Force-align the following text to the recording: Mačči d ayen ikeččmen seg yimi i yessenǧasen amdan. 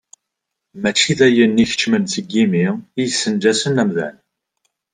Mačči 0.81 1.13
d 1.19 1.21
ayen 1.27 1.63
ikeččmen 1.63 2.03
seg 2.13 2.25
yimi 2.35 2.67
i 2.99 3.01
yessenǧasen 3.05 3.81
amdan. 3.83 4.15